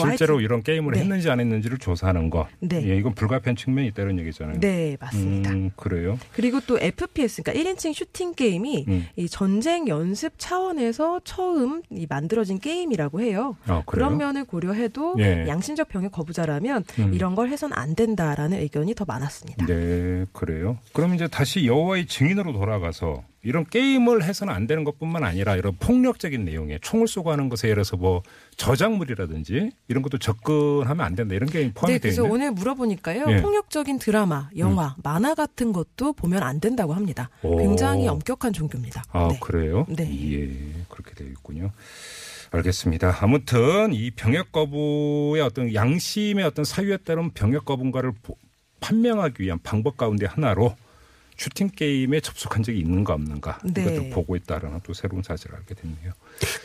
[0.09, 1.01] 실제로 이런 게임을 네.
[1.01, 2.47] 했는지 안 했는지를 조사하는 것.
[2.61, 2.89] 네.
[2.89, 4.61] 예, 이건 불가피한 측면이 있다는 얘기잖아요.
[4.61, 5.51] 네 맞습니다.
[5.51, 6.19] 음, 그래요.
[6.33, 9.07] 그리고 또 FPS 그러니까 1인칭 슈팅 게임이 음.
[9.17, 13.57] 이 전쟁 연습 차원에서 처음 이 만들어진 게임이라고 해요.
[13.67, 13.83] 아?
[13.87, 15.47] 그런 면을 고려해도 예.
[15.47, 17.15] 양심적 병역 거부자라면 음.
[17.15, 19.67] 이런 걸 해선 안 된다라는 의견이 더 많았습니다.
[19.67, 20.79] 네, 그래요.
[20.93, 26.45] 그럼 이제 다시 여호와의 증인으로 돌아가서 이런 게임을 해서는 안 되는 것뿐만 아니라 이런 폭력적인
[26.45, 28.23] 내용에 총을 쏘고 하는 것에 예를 들어서 뭐
[28.57, 32.35] 저작물이라든지 이런 것도 접근하면 안 된다 이런 게 포함이 네, 되어 그래서 있나요?
[32.35, 33.25] 오늘 물어보니까요.
[33.29, 33.37] 예.
[33.37, 33.43] 음.
[33.43, 37.31] 폭력적인 드라마, 영화, 만화 같은 것도 보면 안 된다고 합니다.
[37.43, 37.57] 오.
[37.57, 39.05] 굉장히 엄격한 종교입니다.
[39.13, 39.39] 아, 네.
[39.41, 39.87] 그래요?
[39.89, 40.05] 네.
[40.33, 40.57] 예,
[40.89, 41.71] 그렇게 되어 있군요.
[42.51, 43.19] 알겠습니다.
[43.21, 48.37] 아무튼 이 병역 거부의 어떤 양심의 어떤 사유에 따른 병역 거부인가를 보-
[48.81, 50.75] 판명하기 위한 방법 가운데 하나로
[51.41, 53.81] 슈팅 게임에 접속한 적이 있는가 없는가 네.
[53.81, 56.13] 이것도 보고 있다라는 또 새로운 사실을 알게 됐네요.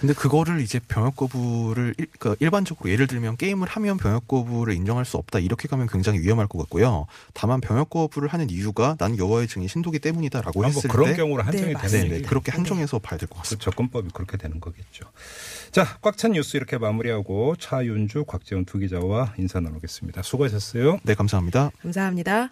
[0.02, 5.06] 근데 그거를 이제 병역 거부를 일, 그러니까 일반적으로 예를 들면 게임을 하면 병역 거부를 인정할
[5.06, 7.08] 수 없다 이렇게 가면 굉장히 위험할 것 같고요.
[7.34, 11.16] 다만 병역 거부를 하는 이유가 나는 여호와의 증인 신도기 때문이다라고 아, 뭐 했을 그런 때
[11.16, 12.18] 경우로 한정이 네, 되는 네.
[12.18, 13.64] 네, 그렇게 한정해서 봐야 될것그 같습니다.
[13.64, 15.06] 접근법이 그렇게 되는 거겠죠.
[15.72, 20.22] 자, 꽉 찬 뉴스 이렇게 마무리하고 차윤주, 곽재훈 두 기자와 인사 나누겠습니다.
[20.22, 21.00] 수고하셨어요.
[21.04, 21.72] 네, 감사합니다.
[21.82, 22.52] 감사합니다.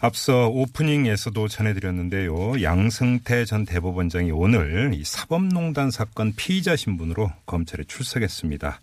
[0.00, 2.62] 앞서 오프닝에서도 전해드렸는데요.
[2.62, 8.80] 양승태 전 대법원장이 오늘 이 사법농단 사건 피의자 신분으로 검찰에 출석했습니다.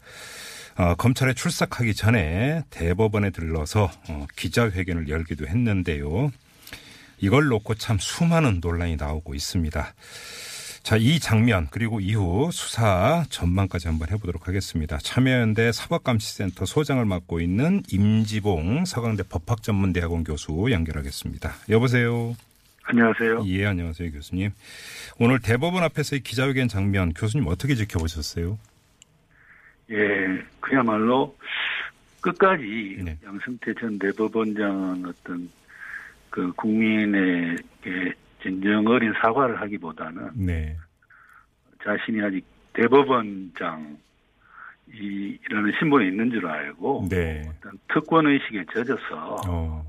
[0.78, 6.32] 어, 검찰에 출석하기 전에 대법원에 들러서 어, 기자회견을 열기도 했는데요.
[7.20, 9.94] 이걸 놓고 참 수많은 논란이 나오고 있습니다.
[10.84, 14.98] 자, 이 장면 그리고 이후 수사 전망까지 한번 해보도록 하겠습니다.
[14.98, 21.54] 참여연대 사법감시센터 소장을 맡고 있는 임지봉 서강대 법학전문대학원 교수 연결하겠습니다.
[21.70, 22.36] 여보세요.
[22.84, 23.44] 안녕하세요.
[23.46, 24.52] 예, 안녕하세요, 교수님.
[25.20, 28.58] 오늘 대법원 앞에서의 기자회견 장면 교수님 어떻게 지켜보셨어요?
[29.92, 29.98] 예,
[30.60, 31.38] 그야말로
[32.22, 33.18] 끝까지 네.
[33.24, 35.50] 양승태 전 대법원장은 어떤
[36.32, 40.78] 그 국민에게 진정 어린 사과를 하기보다는 네.
[41.84, 43.98] 자신이 아직 대법원장
[44.94, 47.44] 이라는 신분이 있는 줄 알고 네.
[47.48, 49.86] 어떤 특권 의식에 젖어서 어,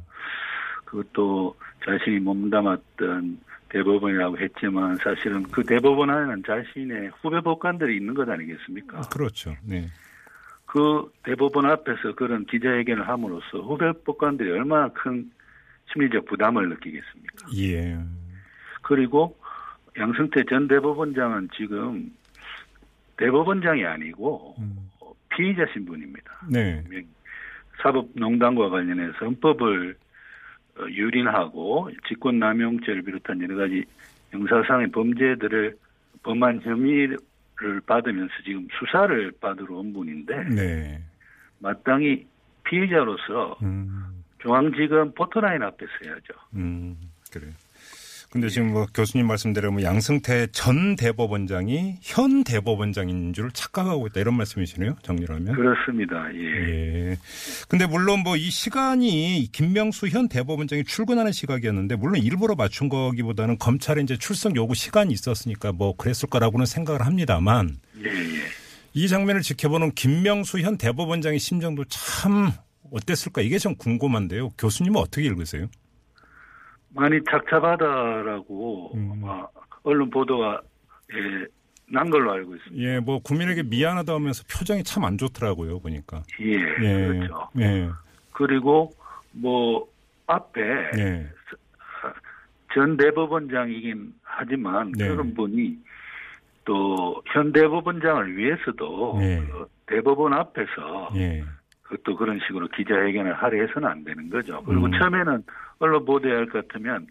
[0.84, 9.00] 그것도 자신이 몸담았던 대법원이라고 했지만 사실은 그 대법원 안에는 자신의 후배 법관들이 있는 것 아니겠습니까?
[9.02, 9.56] 그렇죠.
[9.64, 9.88] 네.
[10.66, 15.30] 그 대법원 앞에서 그런 기자회견을 함으로써 후배 법관들이 얼마나 큰
[15.92, 17.48] 심리적 부담을 느끼겠습니까?
[17.56, 17.98] 예.
[18.82, 19.36] 그리고
[19.98, 22.10] 양승태 전 대법원장은 지금
[23.16, 24.90] 대법원장이 아니고 음.
[25.30, 26.46] 피의자 신분입니다.
[26.50, 26.82] 네.
[27.82, 29.96] 사법농단과 관련해서 헌법을
[30.78, 33.84] 어, 유린하고 직권남용죄를 비롯한 여러 가지
[34.30, 35.76] 형사상의 범죄들을
[36.22, 37.18] 범한 혐의를
[37.86, 41.02] 받으면서 지금 수사를 받으러 온 분인데 네.
[41.58, 42.26] 마땅히
[42.64, 44.24] 피의자로서 음.
[44.40, 46.34] 중앙지검 포토라인 앞에 서야죠.
[46.54, 46.96] 음,
[47.30, 47.52] 그래요.
[48.32, 54.34] 근데 지금 뭐 교수님 말씀대로 뭐 양승태 전 대법원장이 현 대법원장인 줄 착각하고 있다 이런
[54.38, 54.96] 말씀이시네요.
[55.02, 55.54] 정리하면.
[55.54, 56.28] 그렇습니다.
[56.34, 57.10] 예.
[57.10, 57.16] 예.
[57.68, 64.00] 근데 물론 뭐 이 시간이 김명수 현 대법원장이 출근하는 시각이었는데 물론 일부러 맞춘 거기보다는 검찰에
[64.02, 68.42] 이제 출석 요구 시간이 있었으니까 뭐 그랬을 거라고는 생각을 합니다만 예, 예.
[68.94, 72.50] 이 장면을 지켜보는 김명수 현 대법원장의 심정도 참
[72.90, 74.48] 어땠을까 이게 좀 궁금한데요.
[74.58, 75.68] 교수님은 어떻게 읽으세요?
[76.94, 79.10] 많이 착잡하다라고 음.
[79.24, 79.46] 아마
[79.82, 80.60] 언론 보도가
[81.14, 81.46] 예,
[81.90, 82.82] 난 걸로 알고 있습니다.
[82.82, 86.22] 예, 뭐 국민에게 미안하다 하면서 표정이 참 안 좋더라고요, 보니까.
[86.40, 87.06] 예, 예.
[87.08, 87.48] 그렇죠.
[87.58, 87.88] 예.
[88.32, 88.92] 그리고
[89.32, 89.86] 뭐
[90.26, 90.60] 앞에
[90.98, 91.26] 예.
[92.74, 95.08] 전 대법원장이긴 하지만 네.
[95.08, 95.76] 그런 분이
[96.64, 99.42] 또 현 대법원장을 위해서도 네.
[99.50, 101.44] 그 대법원 앞에서 예.
[101.92, 104.62] 그것도 그런 식으로 기자회견을 하려 해서는 안 되는 거죠.
[104.64, 104.92] 그리고 음.
[104.92, 105.44] 처음에는
[105.78, 107.06] 언론 보도에 할것 같으면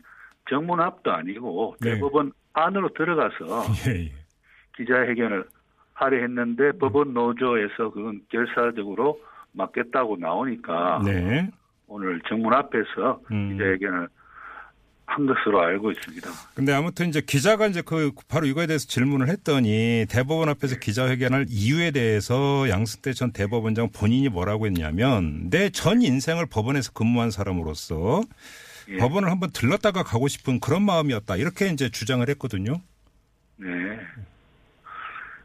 [0.49, 1.93] 정문 앞도 아니고 네.
[1.93, 4.11] 대법원 안으로 들어가서 예, 예.
[4.75, 5.45] 기자회견을
[5.93, 6.23] 하려 음.
[6.23, 9.19] 했는데 법원 노조에서 그건 결사적으로
[9.53, 11.49] 맡겠다고 나오니까 네.
[11.87, 13.51] 오늘 정문 앞에서 음.
[13.51, 14.07] 기자회견을
[15.13, 16.29] 한 것으로 알고 있습니다.
[16.55, 21.91] 근데 아무튼 이제 기자가 이제 그 바로 이거에 대해서 질문을 했더니 대법원 앞에서 기자회견할 이유에
[21.91, 28.23] 대해서 양승태 전 대법원장 본인이 뭐라고 했냐면 내 전 인생을 법원에서 근무한 사람으로서
[28.89, 28.97] 예.
[28.97, 31.35] 법원을 한번 들렀다가 가고 싶은 그런 마음이었다.
[31.35, 32.81] 이렇게 이제 주장을 했거든요.
[33.57, 33.67] 네.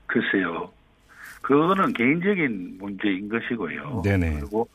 [0.07, 0.71] 글쎄요.
[1.43, 4.03] 그거는 개인적인 문제인 것이고요.
[4.05, 4.41] 네네.
[4.41, 4.69] 그리고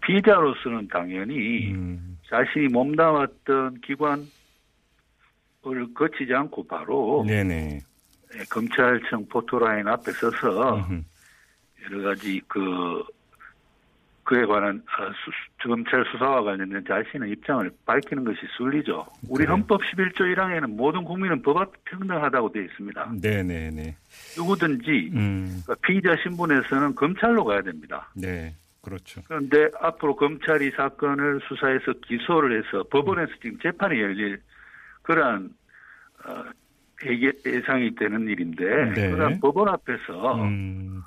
[0.00, 2.18] 피의자로서는 당연히 음.
[2.28, 4.24] 자신이 몸담았던 기관을
[5.94, 7.80] 거치지 않고 바로 네네.
[8.34, 11.02] 예, 검찰청 포토라인 앞에 서서 음흠.
[11.90, 13.02] 여러 가지 그
[14.22, 19.04] 그에 관한 아, 수- 검찰 수사와 관련된 자신의 입장을 밝히는 것이 순리죠.
[19.28, 19.54] 우리 그래요.
[19.56, 23.12] 헌법 11조 1항에는 모든 국민은 법 앞에 평등하다고 되어 있습니다.
[23.20, 23.96] 네네네.
[24.36, 25.60] 누구든지 음.
[25.64, 28.08] 그러니까 피의자 신분에서는 검찰로 가야 됩니다.
[28.14, 28.54] 네.
[28.82, 29.22] 그렇죠.
[29.26, 34.40] 그런데 앞으로 검찰이 사건을 수사해서 기소를 해서 법원에서 지금 재판이 열릴
[35.02, 35.50] 그러한
[36.24, 36.44] 어,
[37.46, 39.10] 예상이 되는 일인데 네.
[39.10, 41.02] 그러한 법원 앞에서 음,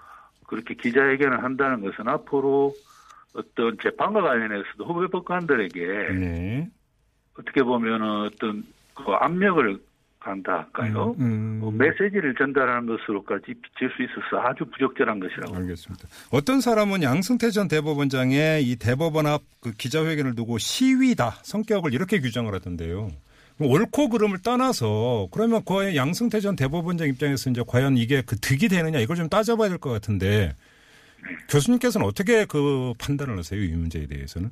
[0.48, 2.74] 그렇게 기자회견을 한다는 것은 앞으로
[3.34, 6.70] 어떤 재판과 관련해서도 후배 법관들에게 네.
[7.38, 8.64] 어떻게 보면 어떤
[8.96, 9.80] 그 압력을
[10.24, 11.16] 간다 할까요?
[11.20, 15.56] 음, 뭐 메시지를 전달하는 것으로까지 비칠 수 있어서 아주 부적절한 것이라고.
[15.56, 16.08] 알겠습니다.
[16.32, 22.54] 어떤 사람은 양승태 전 대법원장의 이 대법원 앞 그 기자회견을 두고 시위다 성격을 이렇게 규정을
[22.54, 23.12] 하던데요.
[23.58, 28.68] 뭐 옳고 그름을 떠나서 그러면 그 양승태 전 대법원장 입장에서 이제 과연 이게 그 득이
[28.68, 30.54] 되느냐 이걸 좀 따져봐야 될 것 같은데
[31.50, 34.50] 교수님께서는 어떻게 그 판단을 하세요 이 문제에 대해서는?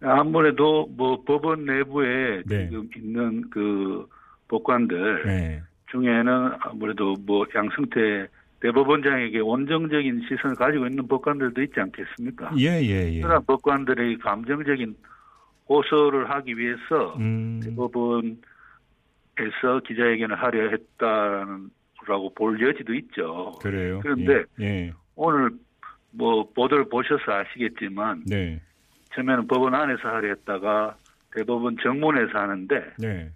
[0.00, 2.68] 아무래도 뭐 법원 내부에 네.
[2.68, 4.06] 지금 있는 그
[4.48, 5.62] 법관들 네.
[5.90, 8.28] 중에는 아무래도 뭐 양승태
[8.60, 12.52] 대법원장에게 원정적인 시선을 가지고 있는 법관들도 있지 않겠습니까?
[12.58, 13.20] 예, 예, 예.
[13.20, 14.96] 그런 법관들의 감정적인
[15.68, 18.38] 호소를 하기 위해서 음, 대법원에서
[19.86, 21.70] 기자회견을 하려 했다라는
[22.06, 23.52] 라고 볼 여지도 있죠.
[23.60, 23.98] 그래요.
[24.00, 24.92] 그런데 예, 예.
[25.16, 25.50] 오늘
[26.12, 28.60] 뭐 보도를 보셔서 아시겠지만 네.
[29.14, 30.96] 처음에는 법원 안에서 하려 했다가
[31.34, 33.30] 대법원 정문에서 하는데 네.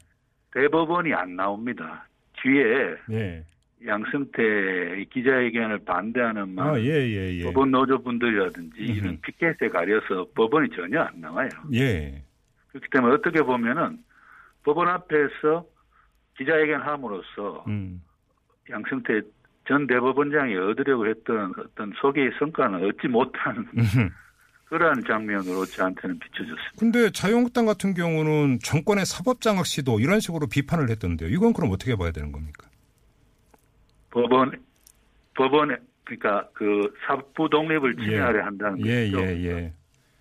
[0.52, 2.06] 대법원이 안 나옵니다.
[2.42, 3.44] 뒤에 네.
[3.86, 7.44] 양승태 기자회견을 반대하는 막 아, 예, 예, 예.
[7.44, 8.92] 법원 노조분들이라든지 음흠.
[8.92, 11.48] 이런 피켓에 가려서 법원이 전혀 안 나와요.
[11.72, 12.22] 예.
[12.68, 13.98] 그렇기 때문에 어떻게 보면은
[14.64, 15.64] 법원 앞에서
[16.36, 18.02] 기자회견 함으로써 음.
[18.68, 19.22] 양승태
[19.66, 23.66] 전 대법원장이 얻으려고 했던 어떤 소개의 성과는 얻지 못한
[24.70, 26.72] 그러한 장면으로 저한테는 비춰졌습니다.
[26.78, 31.28] 근데 자유한국당 같은 경우는 정권의 사법장악 시도 이런 식으로 비판을 했던데요.
[31.28, 32.68] 이건 그럼 어떻게 봐야 되는 겁니까?
[34.11, 34.52] 법원
[35.35, 39.20] 법원에 그러니까 그 사부 독립을 침해하려 한다는 예, 것이죠.
[39.22, 39.72] 예, 예.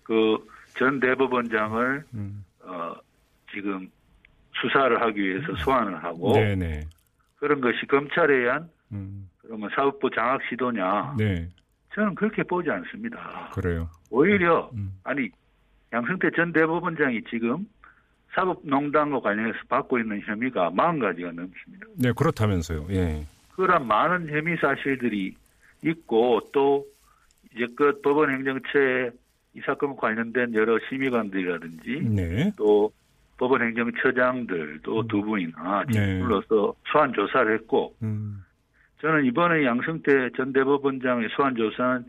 [0.02, 2.44] 그전 대법원장을 음.
[2.62, 2.94] 어
[3.52, 3.88] 지금
[4.60, 6.80] 수사를 하기 위해서 소환을 하고 네, 네.
[7.36, 9.30] 그런 것이 검찰에 의한 음.
[9.38, 11.14] 그러면 사법부 장악 시도냐?
[11.18, 11.48] 네.
[11.94, 13.50] 저는 그렇게 보지 않습니다.
[13.54, 13.88] 그래요.
[14.10, 14.92] 오히려 음.
[15.04, 15.30] 아니
[15.92, 17.66] 양승태 전 대법원장이 지금
[18.34, 21.86] 사법농단과 관련해서 받고 있는 혐의가 40가지가 넘습니다.
[21.96, 22.86] 네, 그렇다면서요.
[22.90, 23.26] 예.
[23.56, 25.34] 그런 많은 혐의 사실들이
[25.84, 26.86] 있고 또
[27.54, 29.10] 이제껏 법원 행정처에
[29.54, 32.52] 이 사건과 관련된 여러 심의관들이라든지 네.
[32.56, 32.92] 또
[33.36, 36.20] 법원 행정처장들 또두 분이나 네.
[36.20, 38.44] 불러서 소환 조사를 했고 음.
[39.00, 42.04] 저는 이번에 양승태 전 대법원장의 소환 조사는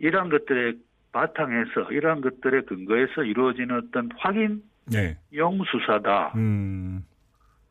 [0.00, 0.74] 이러한 것들에
[1.12, 5.16] 바탕에서 이러한 것들에 근거해서 이루어지는 어떤 확인용 네.
[5.30, 7.04] 수사다 음.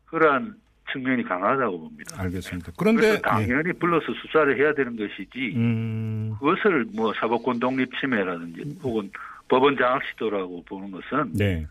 [0.06, 0.54] 그러한
[0.92, 2.22] 측면이 강하다고 봅니다.
[2.22, 2.72] 알겠습니다.
[2.76, 5.56] 그런데 당연히 불러서 수사를 해야 되는 것이지 예.
[5.56, 6.34] 음.
[6.38, 9.10] 그것을 뭐 사법권 독립 침해라든지 혹은
[9.48, 11.66] 법원 장악 시도라고 보는 것은 네.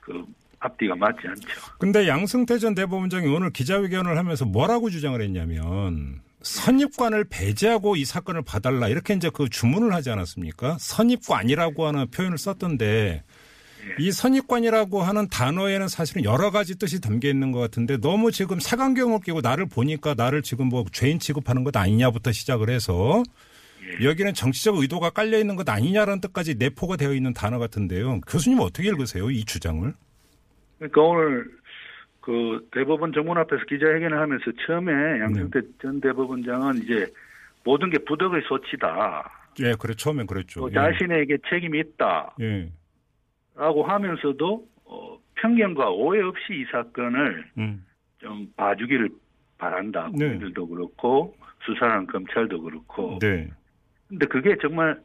[0.00, 0.24] 그
[0.60, 1.48] 앞뒤가 맞지 않죠.
[1.78, 8.88] 근데 양승태 전 대법원장이 오늘 기자회견을 하면서 뭐라고 주장을 했냐면 선입관을 배제하고 이 사건을 봐달라
[8.88, 10.76] 이렇게 이제 그 주문을 하지 않았습니까?
[10.78, 13.24] 선입관이라고 하는 표현을 썼던데
[13.98, 19.20] 이 선입관이라고 하는 단어에는 사실은 여러 가지 뜻이 담겨 있는 것 같은데 너무 지금 색안경을
[19.20, 23.22] 끼고 나를 보니까 나를 지금 뭐 죄인 취급하는 것 아니냐부터 시작을 해서
[24.02, 28.20] 여기는 정치적 의도가 깔려 있는 것 아니냐라는 뜻까지 내포가 되어 있는 단어 같은데요.
[28.22, 29.30] 교수님 어떻게 읽으세요?
[29.30, 29.94] 이 주장을?
[30.78, 31.46] 그러니까 오늘
[32.28, 37.06] 그 대법원 정문 앞에서 기자회견을 하면서 처음에 양승태 전 대법원장은 이제
[37.64, 39.32] 모든 게 부덕의 소치다.
[39.60, 40.60] 예, 그래 처음엔 그랬죠.
[40.60, 40.74] 또 예.
[40.74, 42.34] 자신에게 책임이 있다.
[42.42, 42.70] 예.
[43.56, 47.86] 라고 하면서도 어, 편견과 오해 없이 이 사건을 음.
[48.18, 49.08] 좀 봐주기를
[49.56, 50.10] 바란다.
[50.12, 50.18] 네.
[50.18, 53.18] 국민들도 그렇고 수사하는 검찰도 그렇고.
[53.22, 53.48] 네.
[54.06, 55.00] 근데 그게 정말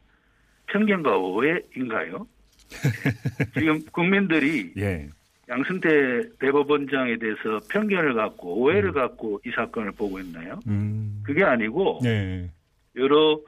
[0.66, 2.26] 편견과 오해인가요?
[3.58, 5.08] 지금 국민들이 예.
[5.48, 10.58] 양승태 대법원장에 대해서 편견을 갖고 오해를 갖고 이 사건을 보고 있나요?
[10.66, 11.22] 음.
[11.24, 12.50] 그게 아니고 네.
[12.96, 13.38] 여러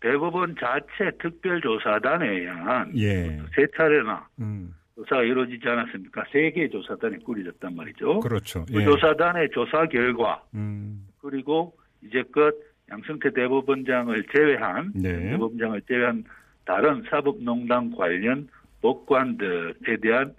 [0.00, 3.40] 대법원 자체 특별조사단에 의한 예.
[3.54, 4.74] 세 차례나 음.
[4.94, 6.24] 조사가 이루어지지 않았습니까?
[6.32, 8.20] 세 개의 조사단이 꾸려졌단 말이죠.
[8.20, 8.64] 그렇죠.
[8.66, 8.84] 그 예.
[8.84, 11.06] 조사단의 조사 결과 음.
[11.20, 12.54] 그리고 이제껏
[12.90, 15.30] 양승태 대법원장을 제외한 네.
[15.30, 16.24] 대법원장을 제외한
[16.64, 18.48] 다른 사법농단 관련
[18.82, 20.34] 법관들에 대한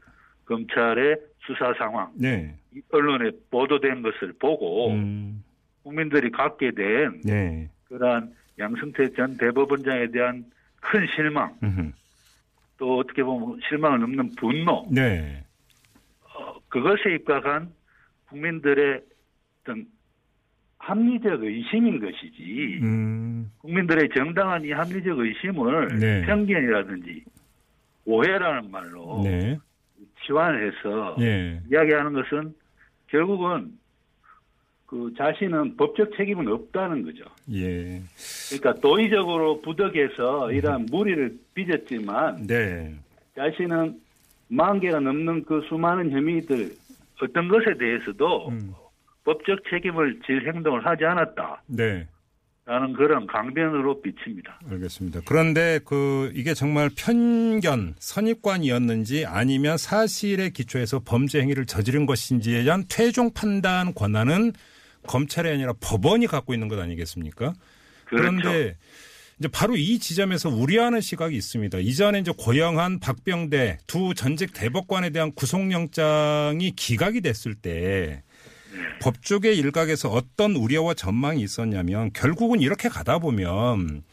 [0.51, 2.53] 검찰의 수사 상황, 네.
[2.75, 5.43] 이 언론에 보도된 것을 보고 음.
[5.83, 7.69] 국민들이 갖게 된 네.
[7.85, 10.45] 그러한 양승태 전 대법원장에 대한
[10.81, 11.91] 큰 실망, 음흠.
[12.77, 15.43] 또 어떻게 보면 실망을 넘는 분노, 네.
[16.23, 17.71] 어, 그것에 입각한
[18.27, 19.01] 국민들의
[19.61, 19.85] 어떤
[20.79, 26.25] 합리적 의심인 것이지 음, 국민들의 정당한 이 합리적 의심을 네.
[26.25, 27.23] 편견이라든지
[28.05, 29.57] 오해라는 말로 네.
[30.25, 31.62] 치환해서 예.
[31.71, 32.53] 이야기하는 것은
[33.07, 33.71] 결국은
[34.86, 37.23] 그 자신은 법적 책임은 없다는 거죠.
[37.53, 38.01] 예.
[38.49, 42.93] 그러니까 도의적으로 부덕해서 이러한 무리를 빚었지만 네.
[43.36, 43.99] 자신은
[44.49, 46.71] 만 개가 넘는 그 수많은 혐의들
[47.21, 48.73] 어떤 것에 대해서도 음.
[49.23, 51.62] 법적 책임을 질 행동을 하지 않았다.
[51.67, 52.07] 네.
[52.65, 54.60] 라는 그런 강변으로 비칩니다.
[54.69, 55.21] 알겠습니다.
[55.26, 63.34] 그런데 그 이게 정말 편견, 선입관이었는지 아니면 사실에 기초해서 범죄 행위를 저지른 것인지에 대한 최종
[63.34, 64.54] 판단 권한은
[65.08, 67.54] 검찰이 아니라 법원이 갖고 있는 것 아니겠습니까?
[68.06, 68.38] 그렇죠.
[68.39, 68.78] 그런데
[69.39, 71.80] 이제 바로 이 지점에서 우려하는 시각이 있습니다.
[71.80, 78.21] 이전에 이제 고영한 박병대 두 전직 대법관에 대한 구속영장이 기각이 됐을 때
[79.01, 84.03] 법조계 일각에서 어떤 우려와 전망이 있었냐면 결국은 이렇게 가다 보면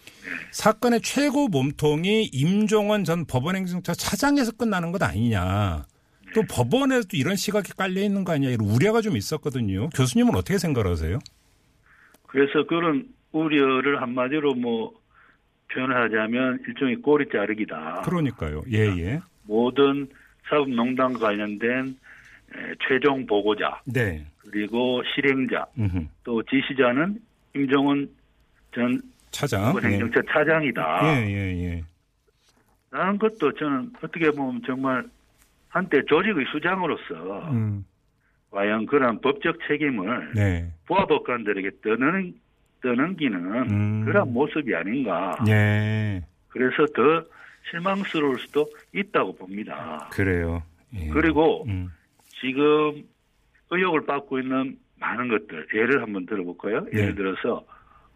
[0.51, 5.87] 사건의 최고 몸통이 임종원 전 법원행정처 차장에서 끝나는 것 아니냐.
[6.35, 9.89] 또 법원에도 이런 시각이 깔려 있는 거 아니냐 이런 우려가 좀 있었거든요.
[9.91, 11.19] 교수님은 어떻게 생각하세요?
[12.27, 14.93] 그래서 그런 우려를 한마디로 뭐
[15.73, 18.03] 표현하자면 일종의 꼬리 자르기다.
[18.05, 18.63] 그러니까요.
[18.73, 19.21] 예, 예.
[19.45, 20.09] 모든
[20.49, 21.95] 사법농단 관련된 에,
[22.87, 24.25] 최종 보고자 네.
[24.39, 26.07] 그리고 실행자 음흠.
[26.25, 27.19] 또 지시자는
[27.55, 28.09] 임종원
[28.75, 29.75] 전 차장.
[29.83, 29.89] 예.
[29.89, 31.01] 행정처 차장이다.
[31.05, 31.83] 예, 예, 예.
[32.91, 35.05] 라는 것도 저는 어떻게 보면 정말
[35.69, 37.85] 한때 조직의 수장으로서 음.
[38.51, 40.73] 과연 그런 법적 책임을 네.
[40.87, 42.35] 부하법관들에게 떠는,
[42.83, 44.05] 떠넘기는 음.
[44.07, 45.37] 그런 모습이 아닌가.
[45.49, 46.23] 예.
[46.49, 47.23] 그래서 더
[47.71, 50.09] 실망스러울 수도 있다고 봅니다.
[50.13, 50.63] 그래요.
[50.95, 51.09] 예.
[51.09, 51.91] 그리고 음.
[52.41, 53.05] 지금
[53.71, 56.85] 의혹을 받고 있는 많은 것들 예를 한번 들어볼까요?
[56.93, 57.03] 네.
[57.03, 57.65] 예를 들어서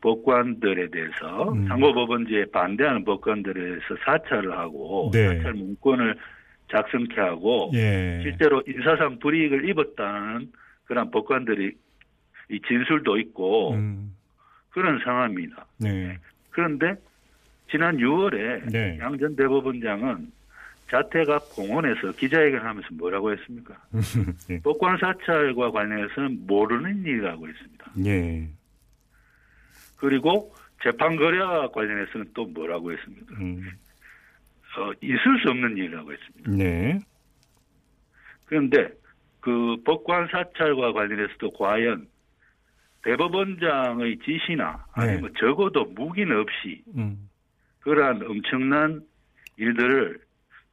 [0.01, 1.67] 법관들에 대해서 음.
[1.69, 5.37] 상고법원제에 반대하는 법관들에 대해서 사찰을 하고 네.
[5.37, 6.17] 사찰 문건을
[6.71, 8.21] 작성케 하고 예.
[8.23, 10.51] 실제로 인사상 불이익을 입었다는
[10.85, 11.73] 그런 법관들이
[12.51, 14.15] 이 진술도 있고 음.
[14.71, 15.67] 그런 상황입니다.
[15.79, 16.19] 네.
[16.51, 16.95] 그런데
[17.71, 18.99] 지난 6월에 네.
[19.01, 20.33] 양전 대법원장은
[20.93, 23.75] 자택 앞 공원에서 기자회견하면서 뭐라고 했습니까?
[24.51, 24.61] 예.
[24.61, 27.93] 법관 사찰과 관련해서는 모르는 일이라고 했습니다.
[28.05, 28.47] 예.
[29.97, 33.35] 그리고 재판 거래와 관련해서는 또 뭐라고 했습니까?
[33.41, 33.71] 음.
[34.77, 36.51] 어, 있을 수 없는 일이라고 했습니다.
[36.51, 36.99] 네.
[38.45, 38.91] 그런데
[39.41, 42.07] 그 법관 사찰과 관련해서도 과연
[43.03, 47.31] 대법원장의 지시나 아니면 적어도 무기는 없이 음.
[47.81, 49.01] 그러한 엄청난
[49.57, 50.21] 일들을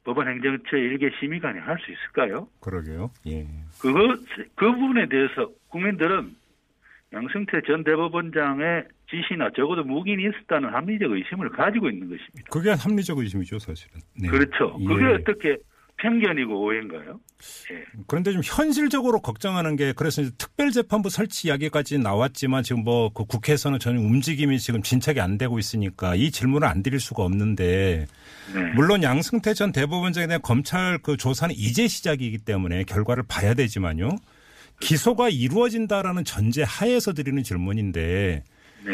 [0.04, 2.48] 법원 행정처 일개 심의관이 할 수 있을까요?
[2.60, 3.10] 그러게요.
[3.26, 3.46] 예.
[3.80, 4.18] 그것
[4.54, 6.34] 그 부분에 대해서 국민들은
[7.12, 12.48] 양승태 전 대법원장의 지시나 적어도 무기는 있었다는 합리적 의심을 가지고 있는 것입니다.
[12.50, 14.00] 그게 합리적 의심이죠, 사실은.
[14.20, 14.28] 네.
[14.28, 14.78] 그렇죠.
[14.78, 15.14] 그게 예.
[15.14, 15.56] 어떻게
[16.02, 17.20] 편견이고 오해인가요?
[17.72, 17.84] 예.
[18.06, 24.00] 그런데 좀 현실적으로 걱정하는 게 그래서 특별재판부 설치 이야기까지 나왔지만 지금 뭐 그 국회에서는 전혀
[24.00, 28.06] 움직임이 지금 진척이 안 되고 있으니까 이 질문을 안 드릴 수가 없는데
[28.54, 28.72] 네.
[28.74, 34.16] 물론 양승태 전 대법원장에 대한 검찰 그 조사는 이제 시작이기 때문에 결과를 봐야 되지만요.
[34.80, 38.44] 기소가 이루어진다라는 전제 하에서 드리는 질문인데
[38.84, 38.92] 네.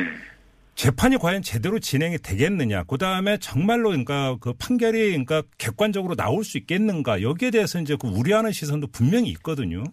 [0.77, 2.85] 재판이 과연 제대로 진행이 되겠느냐.
[2.85, 7.23] 그 다음에 정말로 그러니까 그 판결이 그러니까 객관적으로 나올 수 있겠는가.
[7.23, 9.85] 여기에 대해서 이제 그 우려하는 시선도 분명히 있거든요.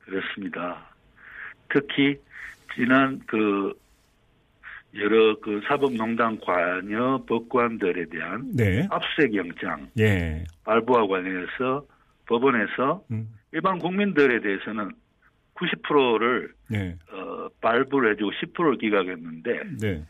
[0.00, 0.90] 그렇습니다.
[1.72, 2.16] 특히
[2.74, 3.72] 지난 그
[4.94, 8.86] 여러 그 사법농단 관여 법관들에 대한 네.
[8.90, 10.44] 압수수색 영장 예.
[10.64, 11.86] 발부와 관련해서
[12.26, 13.28] 법원에서 음.
[13.52, 14.90] 일반 국민들에 대해서는
[15.62, 16.96] 90%를 네.
[17.12, 20.02] 어, 발부를 해주고 10%를 기각했는데 네.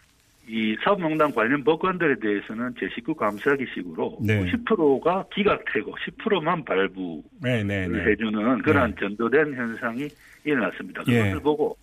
[0.48, 4.42] 이 사법농단 관련 법관들에 대해서는 제19 감사기 식으로 네.
[4.44, 8.04] 90%가 기각되고 10%만 발부 네, 네, 네.
[8.04, 10.08] 해주는 그러한 전도된 현상이
[10.44, 11.02] 일어났습니다.
[11.08, 11.18] 예.
[11.18, 11.76] 그것을 보고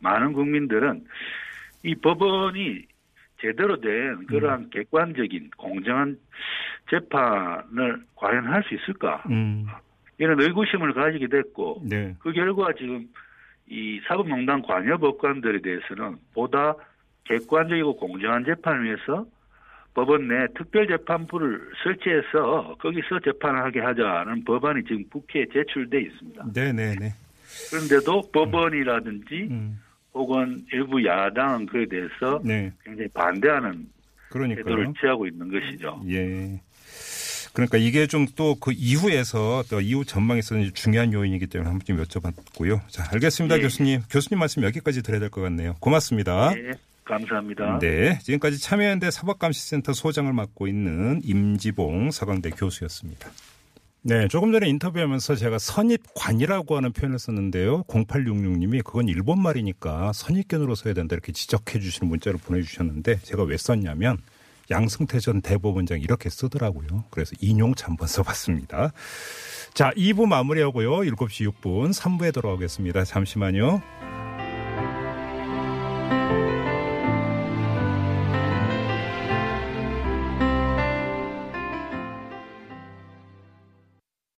[0.00, 1.04] 많은 국민들은
[1.84, 2.86] 이 법원이
[3.40, 4.70] 제대로 된 그러한 음.
[4.70, 6.18] 객관적인 공정한
[6.90, 9.22] 재판을 과연 할 수 있을까?
[9.30, 9.66] 음.
[10.18, 12.14] 이런 의구심을 가지게 됐고 네.
[12.18, 13.06] 그 결과 지금
[13.68, 16.74] 이 사법농단 관여 법관들에 대해서는 보다
[17.24, 19.26] 객관적이고 공정한 재판을 위해서
[19.94, 26.44] 법원 내 특별재판부를 설치해서 거기서 재판하게 하자는 법안이 지금 국회에 제출돼 있습니다.
[26.54, 27.12] 네, 네, 네.
[27.70, 29.80] 그런데도 법원이라든지 음.
[30.14, 32.72] 혹은 일부 야당은 그에 대해서 네.
[32.84, 33.86] 굉장히 반대하는
[34.30, 34.64] 그러니까요.
[34.64, 36.00] 태도를 취하고 있는 것이죠.
[36.08, 36.60] 예.
[37.58, 42.02] 그러니까 이게 좀 또 그 이후에서 또 이후 전망에서 는 중요한 요인이기 때문에 한번 좀
[42.04, 42.80] 여쭤봤고요.
[42.88, 43.62] 자, 알겠습니다, 네.
[43.62, 44.02] 교수님.
[44.10, 45.74] 교수님 말씀 여기까지 드려야 될 것 같네요.
[45.80, 46.54] 고맙습니다.
[46.54, 46.70] 네,
[47.04, 47.78] 감사합니다.
[47.80, 53.28] 네, 지금까지 참여연대 사법감시센터 소장을 맡고 있는 임지봉 서강대 교수였습니다.
[54.02, 57.82] 네, 조금 전에 인터뷰하면서 제가 선입관이라고 하는 표현을 썼는데요.
[57.84, 64.18] 0866님이 그건 일본 말이니까 선입견으로 써야 된다 이렇게 지적해 주시는 문자를 보내주셨는데 제가 왜 썼냐면
[64.70, 67.04] 양승태 전 대법원장이 이렇게 쓰더라고요.
[67.10, 68.92] 그래서 인용차 한번 써봤습니다.
[69.74, 70.90] 자, 2부 마무리하고요.
[71.00, 73.04] 7시 6분 3부에 돌아오겠습니다.
[73.04, 73.82] 잠시만요.